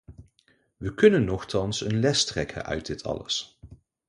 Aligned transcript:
We 0.77 0.93
kunnen 0.93 1.23
nochtans 1.25 1.81
een 1.81 1.99
les 1.99 2.25
trekken 2.25 2.65
uit 2.65 2.85
dit 2.85 3.03
alles. 3.03 3.59